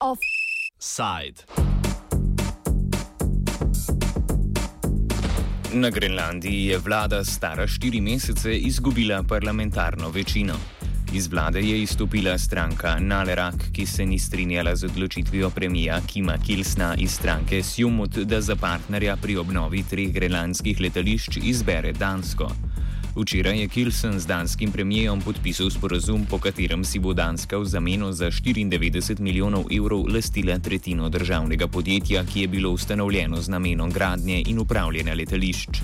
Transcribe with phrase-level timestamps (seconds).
[0.00, 1.44] Offside.
[5.72, 10.54] Na Grenlandiji je vlada stara štiri mesece izgubila parlamentarno večino.
[11.16, 16.94] Iz vlade je izstopila stranka Nalerak, ki se ni strinjala z odločitvijo premija Kima Kilsna
[16.98, 22.50] iz stranke Sjumut, da za partnerja pri obnovi treh grenlandskih letališč izbere Dansko.
[23.16, 28.12] Včeraj je Kilsen z danskim premijejem podpisal sporazum, po katerem si bo Danska v zameno
[28.12, 34.42] za 94 milijonov evrov lastila tretjino državnega podjetja, ki je bilo ustanovljeno z namenom gradnje
[34.46, 35.80] in upravljanja letališč.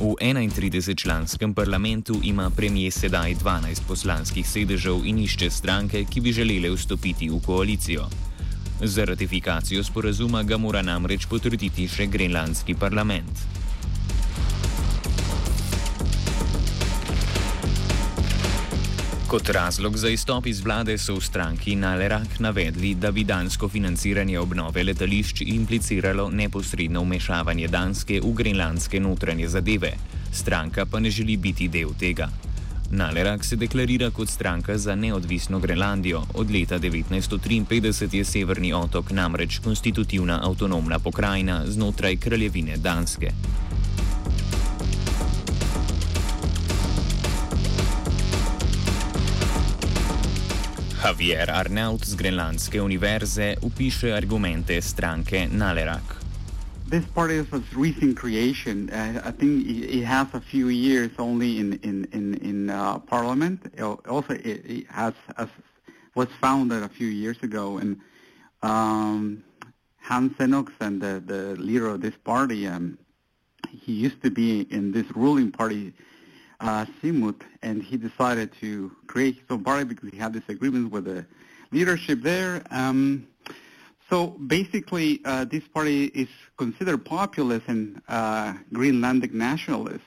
[0.00, 6.70] V 31-članskem parlamentu ima premijer sedaj 12 poslanskih sedežev in išče stranke, ki bi želele
[6.72, 8.06] vstopiti v koalicijo.
[8.80, 13.44] Za ratifikacijo sporazuma ga mora namreč potrditi še grenlandski parlament.
[19.30, 24.38] Kot razlog za izstop iz vlade so v stranki Nalerak navedli, da bi dansko financiranje
[24.40, 29.92] obnove letališč impliciralo neposredno vmešavanje Danske v grenlandske notranje zadeve.
[30.32, 32.28] Stranka pa ne želi biti del tega.
[32.90, 36.24] Nalerak se deklarira kot stranka za neodvisno Grenlandijo.
[36.34, 43.30] Od leta 1953 je severni otok namreč konstitutivna avtonomna pokrajina znotraj kraljevine Danske.
[51.00, 56.20] Javier Arnaut z Grenlandske univerze upiše argumente stranke Naleraq.
[56.90, 58.90] This party is a recent creation.
[58.92, 63.60] Uh, I think it has a few years only in in in, in uh, parliament.
[64.08, 65.14] Also, it, it has,
[66.14, 67.96] was founded a few years ago, and
[68.62, 69.42] um,
[69.96, 72.98] Hans Enoksen, the the leader of this party, um,
[73.84, 75.92] he used to be in this ruling party
[76.60, 81.04] uh, Siumut, and he decided to create his own party because he had disagreements with
[81.04, 81.24] the
[81.72, 82.62] leadership there.
[82.70, 83.26] Um,
[84.08, 90.04] so basically, uh, this party is considered populist and uh, Greenlandic nationalist.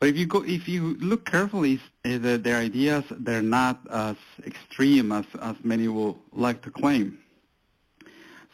[0.00, 4.16] But if you go, if you look carefully, uh, their ideas they're not as
[4.46, 7.18] extreme as, as many will like to claim.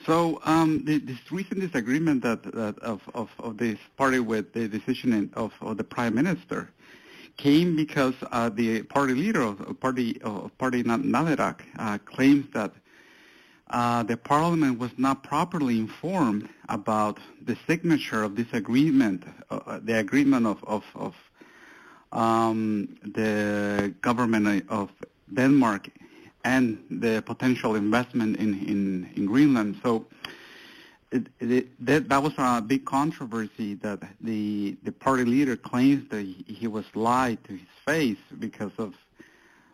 [0.07, 5.31] So um, this recent disagreement that, that of, of, of, this party with the decision
[5.35, 6.71] of, of the prime minister
[7.41, 12.73] came because uh, the party leader of party of party Naleraq uh, claims that
[13.71, 19.81] uh, the parliament was not properly informed about the signature of this agreement, uh, uh,
[19.83, 21.15] the agreement of of, of
[22.13, 24.91] um, the government of
[25.33, 25.89] Denmark
[26.45, 29.79] and the potential investment in, in, in Greenland.
[29.83, 30.07] So
[31.13, 36.23] it, it, that, that was a big controversy that the the party leader claims that
[36.23, 38.95] he, he was lied to his face because of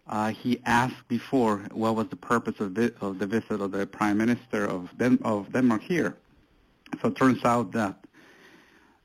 [0.09, 3.87] uh, he asked before what was the purpose of the, of the visit of the
[3.87, 6.17] prime minister of, Den- of Denmark here.
[7.03, 7.97] So it turns out that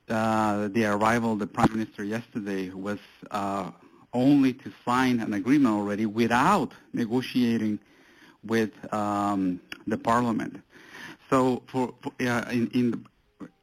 [0.09, 3.00] uh, the arrival of the prime minister yesterday was
[3.31, 3.72] uh,
[4.13, 7.80] only to sign an agreement already without negotiating
[8.44, 10.62] with um, the parliament.
[11.31, 13.06] So for, for uh, in, in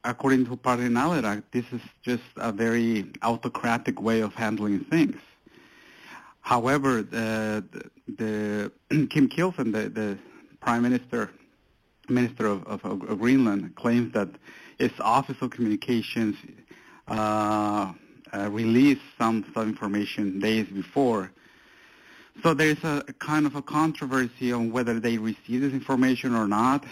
[0.03, 5.21] according to Party Naleraq, this is just a very autocratic way of handling things.
[6.41, 7.63] However, the,
[8.17, 8.73] the,
[9.11, 10.19] Kim Kielsen, the, the
[10.61, 11.31] prime minister,
[12.09, 14.31] minister of, of, of, Greenland, claims that
[14.79, 16.37] its Office of Communications
[17.07, 17.93] uh,
[18.33, 21.31] uh, released some, some information days before.
[22.43, 26.49] So there's a, a kind of a controversy on whether they received this information or
[26.49, 26.87] not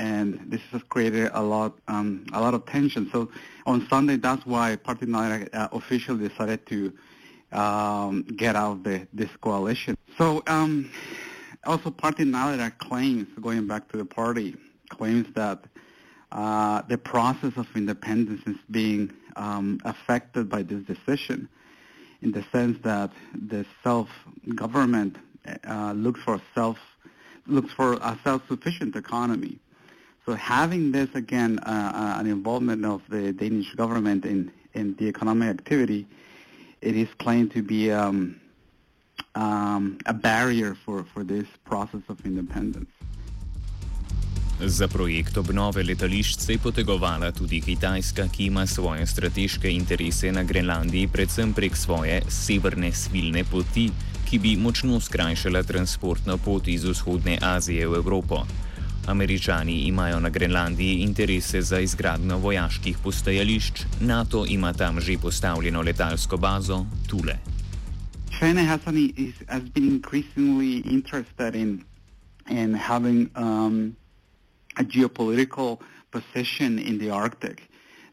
[0.00, 3.08] and this has created a lot um, a lot of tension.
[3.12, 3.30] So
[3.66, 6.92] on Sunday, that's why Party Nine uh, officially decided to
[7.52, 9.96] um, get out of the, this coalition.
[10.16, 10.90] So um,
[11.64, 14.56] also Party Nine claims, going back to the party,
[14.88, 15.64] claims that
[16.32, 21.46] uh, the process of independence is being um, affected by this decision
[22.22, 25.16] in the sense that the self-government
[25.68, 26.78] uh, looks for self
[27.46, 29.58] looks for a self-sufficient economy
[30.24, 35.08] so having this again, uh, uh, an involvement of the Danish government in, in the
[35.08, 36.06] economic activity,
[36.80, 38.40] it is claimed to be um,
[39.34, 42.90] um, a barrier for, for this process of independence.
[44.60, 50.42] Za projekt obnove letališč se je potegovala tudi Kitajska, ki ima svoje strateške interese na
[50.42, 53.88] Grenlandiji, predvsem prek svoje severne svilne poti,
[54.28, 58.44] ki bi močno skrajšala transportno pot iz vzhodne Azije v Evropo.
[59.06, 66.36] Američani imajo na Grenlandiji interese za izgradnjo vojaških postajališč, NATO ima tam že postavljeno letalsko
[66.36, 67.38] bazo Tule.
[68.38, 71.84] China has, an, is, has been increasingly interested in
[72.50, 73.96] in having um,
[74.76, 75.78] a geopolitical
[76.10, 77.68] position in the Arctic.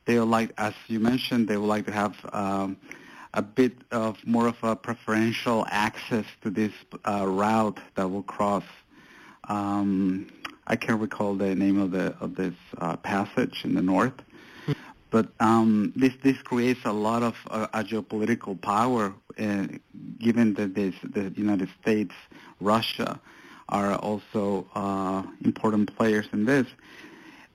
[0.05, 2.77] They would like, as you mentioned, they would like to have um,
[3.33, 6.71] a bit of more of a preferential access to this
[7.05, 8.63] uh, route that will cross.
[9.49, 10.27] Um,
[10.67, 14.13] I can't recall the name of the of this uh, passage in the north,
[15.09, 19.67] but um, this this creates a lot of uh, geopolitical power, uh,
[20.19, 22.13] given that this, the United States,
[22.59, 23.19] Russia,
[23.69, 26.67] are also uh, important players in this.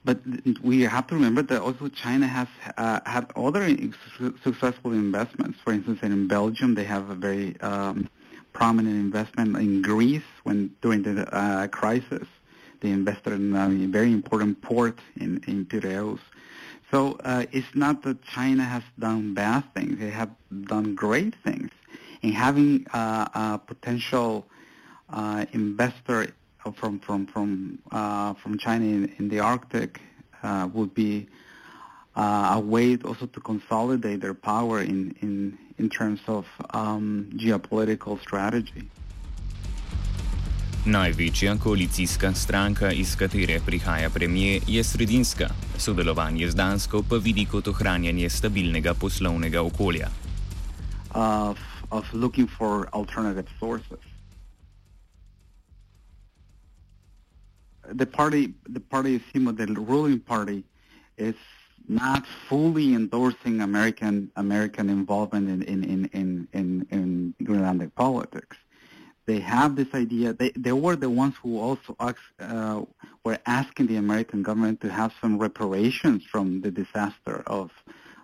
[0.05, 0.19] But
[0.63, 3.69] we have to remember that also China has uh, had other
[4.43, 5.59] successful investments.
[5.63, 8.09] For instance, in Belgium, they have a very um,
[8.53, 12.27] prominent investment in Greece when during the uh, crisis.
[12.83, 16.21] They invested in a very important port in, in Piraeus.
[16.91, 19.99] So uh, it's not that China has done bad things.
[19.99, 20.31] They have
[20.65, 21.71] done great things.
[22.23, 24.47] And having uh, a potential
[25.09, 26.35] uh, investor
[26.77, 30.01] from from from uh, from China in, in the Arctic
[30.43, 31.29] uh, would be
[32.17, 38.21] uh, a way also to consolidate their power in in in terms of um, geopolitical
[38.21, 38.89] strategy.
[40.87, 45.49] Največja koalicijska stranka, iz katere prihaja premijer, je sredinska.
[45.79, 50.09] Sodelovanje z Dansko pa vidi kot ohranjanje stabilnega poslovnega okolja.
[51.15, 51.59] Of,
[51.91, 54.13] of looking for alternative sources.
[57.95, 60.65] the party, the party Simo, the ruling party,
[61.17, 61.35] is
[61.89, 68.57] not fully endorsing American American involvement in in in in, in, in Greenlandic politics.
[69.27, 70.33] They have this idea.
[70.33, 72.83] They they were the ones who also uh,
[73.25, 77.71] were asking the American government to have some reparations from the disaster of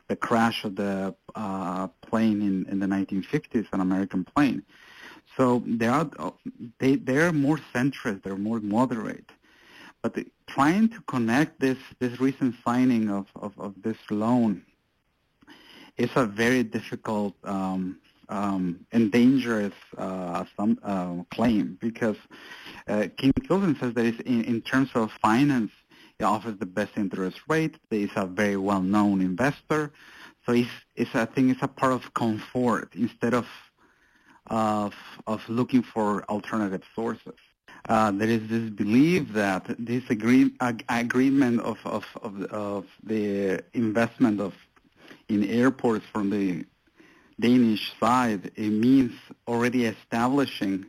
[0.09, 4.63] the crash of the uh, plane in, in the 1950s, an American plane.
[5.37, 6.11] So they are
[6.79, 8.23] they they're more centrist.
[8.25, 9.31] They're more moderate.
[10.03, 14.63] But the, trying to connect this, this recent signing of, of, of this loan
[15.97, 17.99] is a very difficult um,
[18.29, 22.17] um, and dangerous uh, some, uh, claim because
[22.87, 25.73] uh, Kim Kielsen says that in, in terms of finance,
[26.19, 27.77] he offers the best interest rate.
[27.91, 29.93] He's a very well-known investor.
[30.45, 33.47] So it's, it's, I think it's a part of comfort instead of,
[34.47, 34.95] of,
[35.27, 37.35] of looking for alternative sources
[37.89, 43.63] uh, there is this belief that this agree, ag- agreement of, of, of, of, the
[43.73, 44.55] investment of
[45.29, 46.65] in airports from the
[47.41, 49.13] Danish side, it means
[49.47, 50.87] already establishing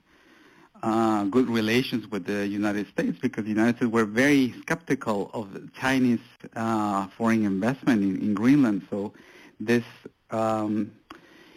[0.82, 5.48] uh, good relations with the United States because the United States were very skeptical of
[5.74, 6.20] Chinese
[6.56, 8.88] uh, foreign investment in, in, Greenland.
[8.90, 9.14] So
[9.60, 9.84] this
[10.32, 10.92] um,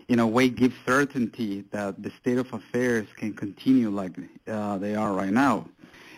[0.09, 4.13] in a way gives certainty that the state of affairs can continue like
[4.49, 5.69] uh, they are right now.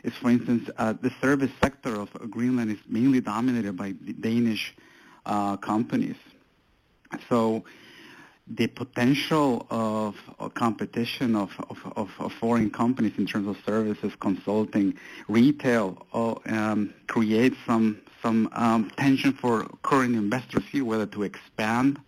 [0.02, 4.74] Is for instance, uh, the service sector of Greenland is mainly dominated by Danish
[5.26, 6.16] uh, companies.
[7.28, 7.64] So
[8.46, 10.16] the potential of,
[10.54, 11.50] competition of,
[11.96, 14.94] of, of, foreign companies in terms of services, consulting,
[15.28, 21.98] retail, uh, um, creates some some um, tension for current investors here whether to expand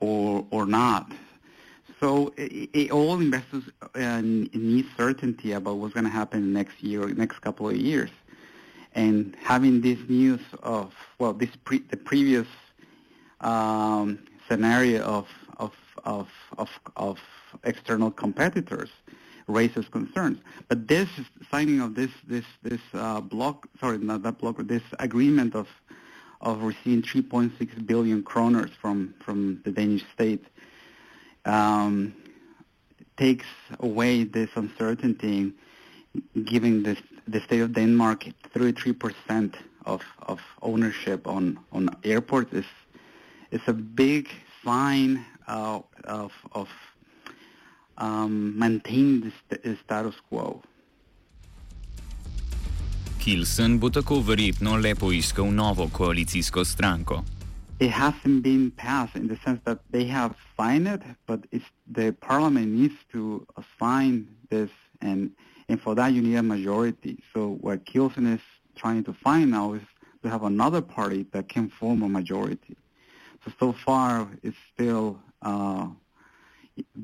[0.00, 1.10] or or not.
[2.00, 7.08] So it, it, all investors uh, need certainty about what's going to happen next year,
[7.08, 8.10] next couple of years,
[8.94, 12.46] and having this news of well, this pre, the previous
[13.40, 14.18] um,
[14.48, 15.26] scenario of
[16.04, 17.18] of of of,
[17.64, 18.90] external competitors
[19.46, 20.38] raises concerns.
[20.68, 21.08] But this
[21.50, 25.68] signing of this this this uh, block, sorry, not that block, this agreement of
[26.40, 30.44] of receiving 3.6 billion kroners from, from the Danish state
[31.44, 32.14] um,
[33.16, 33.46] takes
[33.80, 35.52] away this uncertainty,
[36.44, 39.54] giving this, the state of Denmark 33%
[39.86, 42.66] of, of ownership on, on airports is,
[43.50, 44.28] is a big
[44.64, 46.68] sign uh, of, of
[47.98, 50.62] um, maintaining the status quo.
[53.18, 57.24] Kielsen bo tako verjetno le poiskal novo koalicijsko stranko.
[57.78, 62.12] It hasn't been passed in the sense that they have signed it, but it's the
[62.12, 63.46] parliament needs to
[63.78, 65.30] sign this, and
[65.68, 67.18] and for that you need a majority.
[67.34, 68.40] So what Kielsen is
[68.76, 69.82] trying to find now is
[70.22, 72.76] to have another party that can form a majority.
[73.44, 75.86] So so far it's still uh,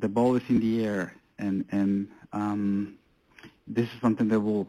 [0.02, 2.99] the ball is in the air, and and um,
[3.66, 4.66] this is something that will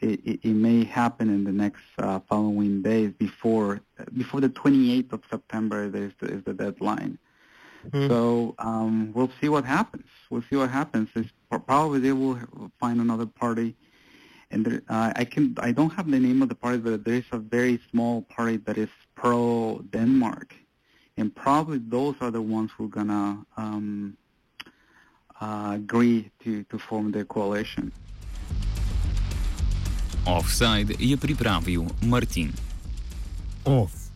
[0.00, 3.80] it, it, it, may happen in the next uh, following days before
[4.16, 7.18] before the 28th of September is the, is the deadline.
[7.86, 8.08] Mm-hmm.
[8.08, 10.06] So um, we'll see what happens.
[10.30, 11.08] We'll see what happens.
[11.14, 12.38] It's probably they will
[12.78, 13.74] find another party,
[14.50, 17.14] and there, uh, I can I don't have the name of the party, but there
[17.14, 20.54] is a very small party that is pro Denmark,
[21.18, 24.16] and probably those are the ones who are gonna um,
[25.40, 27.92] uh, agree to to form the coalition.
[30.24, 32.52] Offside je pripravil Martin.
[33.64, 34.07] Off.